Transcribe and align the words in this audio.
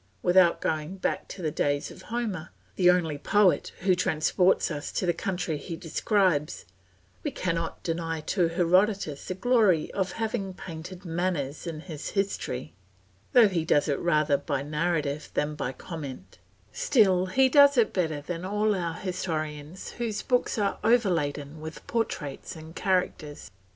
Without 0.23 0.61
going 0.61 0.97
back 0.97 1.27
to 1.27 1.43
the 1.43 1.51
days 1.51 1.91
of 1.91 2.01
Homer, 2.09 2.49
the 2.75 2.89
only 2.89 3.19
poet 3.19 3.71
who 3.81 3.93
transports 3.93 4.71
us 4.71 4.91
to 4.93 5.05
the 5.05 5.13
country 5.13 5.57
he 5.59 5.75
describes, 5.75 6.65
we 7.23 7.29
cannot 7.29 7.83
deny 7.83 8.19
to 8.21 8.47
Herodotus 8.47 9.25
the 9.27 9.35
glory 9.35 9.91
of 9.91 10.13
having 10.13 10.55
painted 10.55 11.05
manners 11.05 11.67
in 11.67 11.81
his 11.81 12.09
history, 12.09 12.73
though 13.33 13.47
he 13.47 13.63
does 13.63 13.87
it 13.87 13.99
rather 13.99 14.37
by 14.37 14.63
narrative 14.63 15.29
than 15.35 15.53
by 15.53 15.71
comment; 15.71 16.39
still 16.73 17.27
he 17.27 17.47
does 17.47 17.77
it 17.77 17.93
better 17.93 18.21
than 18.21 18.43
all 18.43 18.73
our 18.73 18.95
historians 18.95 19.91
whose 19.99 20.23
books 20.23 20.57
are 20.57 20.79
overladen 20.83 21.59
with 21.61 21.85
portraits 21.85 22.55
and 22.55 22.75
characters. 22.75 23.51